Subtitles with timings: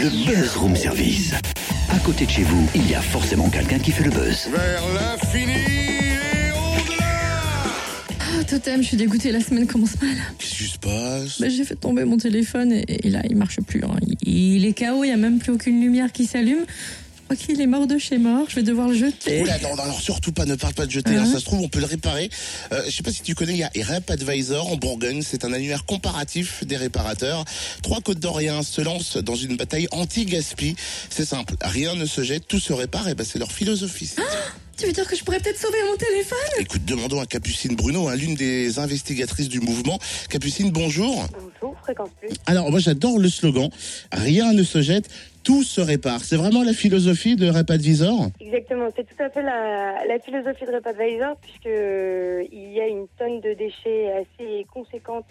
[0.00, 1.32] Le Buzz Room Service.
[1.90, 4.48] À côté de chez vous, il y a forcément quelqu'un qui fait le buzz.
[4.50, 7.64] Vers l'infini et au-delà
[8.20, 10.16] Ah, Totem, je suis dégoûtée, la semaine commence mal.
[10.38, 11.40] Qu'est-ce qui se passe?
[11.40, 13.82] Bah, j'ai fait tomber mon téléphone et, et là, il marche plus.
[13.84, 13.96] hein.
[14.22, 16.64] Il, il est KO, il n'y a même plus aucune lumière qui s'allume.
[17.28, 19.42] Crois qu'il est mort de chez mort, je vais devoir le jeter.
[19.42, 21.44] Oula, non, non, alors surtout pas, ne parle pas de jeter, Hein hein, ça se
[21.44, 22.30] trouve, on peut le réparer.
[22.72, 25.44] Euh, je sais pas si tu connais, il y a Rep Advisor en Bourgogne, c'est
[25.44, 27.44] un annuaire comparatif des réparateurs.
[27.82, 30.74] Trois côtes d'Orient se lancent dans une bataille anti-gaspi.
[31.10, 34.14] C'est simple, rien ne se jette, tout se répare, et ben c'est leur philosophie.
[34.78, 36.38] Tu veux dire que je pourrais peut-être sauver mon téléphone?
[36.60, 39.98] Écoute, demandons à Capucine Bruno, hein, l'une des investigatrices du mouvement.
[40.30, 41.26] Capucine, bonjour.
[41.32, 42.28] Bonjour, Fréquence Plus.
[42.46, 43.70] Alors moi j'adore le slogan,
[44.12, 45.08] rien ne se jette,
[45.42, 46.20] tout se répare.
[46.22, 50.64] C'est vraiment la philosophie de Rep Advisor Exactement, c'est tout à fait la, la philosophie
[50.64, 55.26] de RepAdvisor puisque euh, il y a une tonne de déchets assez conséquente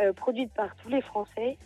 [0.00, 1.56] euh, produite par tous les Français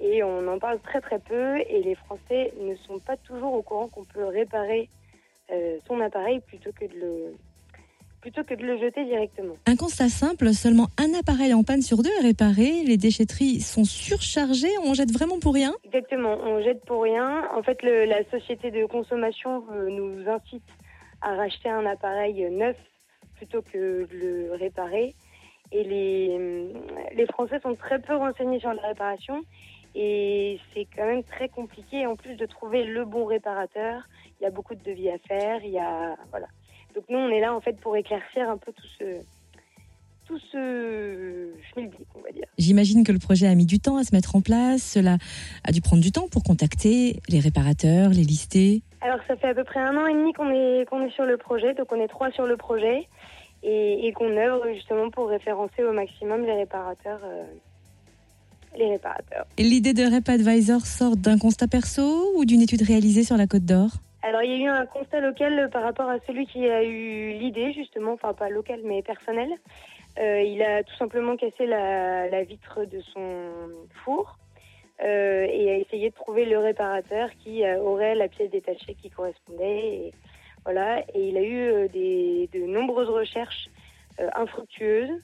[0.00, 3.62] et on en parle très très peu et les Français ne sont pas toujours au
[3.62, 4.90] courant qu'on peut réparer
[5.86, 7.34] son appareil plutôt que de le
[8.20, 9.54] plutôt que de le jeter directement.
[9.66, 12.82] Un constat simple, seulement un appareil en panne sur deux est réparé.
[12.84, 15.72] Les déchetteries sont surchargées, on jette vraiment pour rien?
[15.84, 17.44] Exactement, on jette pour rien.
[17.54, 20.66] En fait, le- la société de consommation euh, nous incite
[21.22, 22.76] à racheter un appareil neuf
[23.36, 25.14] plutôt que de le réparer.
[25.70, 26.72] Et les, euh,
[27.14, 29.42] les Français sont très peu renseignés sur la réparation.
[30.00, 34.02] Et c'est quand même très compliqué en plus de trouver le bon réparateur.
[34.40, 35.58] Il y a beaucoup de devis à faire.
[35.64, 36.46] Il y a, voilà.
[36.94, 39.04] Donc nous, on est là en fait pour éclaircir un peu tout ce,
[40.24, 42.44] tout ce schmilblick, on va dire.
[42.58, 44.82] J'imagine que le projet a mis du temps à se mettre en place.
[44.82, 45.16] Cela
[45.64, 48.82] a dû prendre du temps pour contacter les réparateurs, les lister.
[49.00, 51.24] Alors ça fait à peu près un an et demi qu'on est qu'on est sur
[51.24, 53.08] le projet, donc on est trois sur le projet
[53.64, 57.20] et, et qu'on œuvre justement pour référencer au maximum les réparateurs.
[57.24, 57.44] euh,
[58.76, 59.46] les réparateurs.
[59.58, 63.64] L'idée de Rep Advisor sort d'un constat perso ou d'une étude réalisée sur la Côte
[63.64, 63.90] d'Or?
[64.22, 66.82] Alors il y a eu un constat local euh, par rapport à celui qui a
[66.82, 69.48] eu l'idée justement, enfin pas local mais personnel.
[70.18, 73.50] Euh, il a tout simplement cassé la, la vitre de son
[74.04, 74.36] four
[75.02, 79.78] euh, et a essayé de trouver le réparateur qui aurait la pièce détachée qui correspondait.
[79.78, 80.12] Et,
[80.64, 83.68] voilà, et il a eu des, de nombreuses recherches
[84.20, 85.22] euh, infructueuses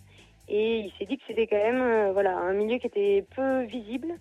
[0.48, 3.62] et il s'est dit que c'était quand même euh, voilà, un milieu qui était peu
[3.64, 4.14] visible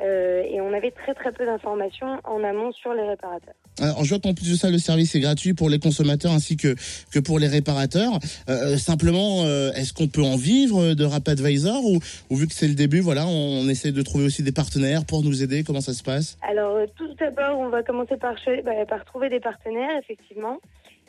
[0.00, 3.54] euh, et on avait très très peu d'informations en amont sur les réparateurs.
[3.80, 6.56] Alors, je vois qu'en plus de ça, le service est gratuit pour les consommateurs ainsi
[6.56, 6.74] que,
[7.12, 8.18] que pour les réparateurs.
[8.48, 11.98] Euh, simplement, euh, est-ce qu'on peut en vivre de Rap Advisor ou,
[12.30, 15.22] ou vu que c'est le début, voilà, on essaie de trouver aussi des partenaires pour
[15.22, 15.64] nous aider?
[15.64, 16.38] Comment ça se passe?
[16.48, 18.34] Alors, tout d'abord, on va commencer par,
[18.64, 20.58] bah, par trouver des partenaires, effectivement.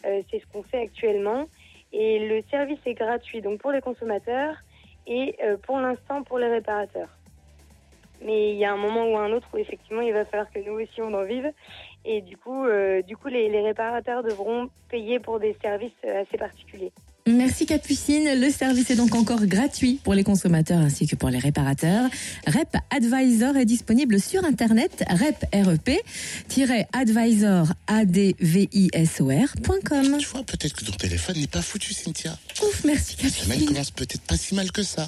[0.04, 1.48] C'est ce qu'on fait actuellement.
[1.97, 4.57] Et le service est gratuit, donc pour les consommateurs
[5.07, 7.07] et euh, pour l'instant pour les réparateurs.
[8.22, 10.59] Mais il y a un moment ou un autre où effectivement il va falloir que
[10.59, 11.53] nous aussi on en vive.
[12.03, 16.91] Et du coup, euh, les réparateurs devront payer pour des services euh, assez particuliers.
[17.28, 18.40] Merci Capucine.
[18.40, 22.08] Le service est donc encore gratuit pour les consommateurs ainsi que pour les réparateurs.
[22.46, 25.96] Rep Advisor est disponible sur internet rep-advisor
[27.88, 30.18] advisor.com.
[30.19, 32.38] Tu vois, peut-être que ton téléphone n'est pas foutu, Cynthia.
[32.62, 33.68] Ouf, merci La semaine Capucine.
[33.69, 35.02] commence peut-être pas si mal que ça.